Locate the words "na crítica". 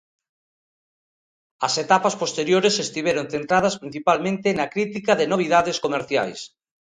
4.57-5.11